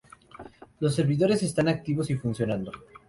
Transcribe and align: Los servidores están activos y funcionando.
Los 0.79 0.95
servidores 0.95 1.43
están 1.43 1.67
activos 1.67 2.09
y 2.09 2.15
funcionando. 2.15 2.71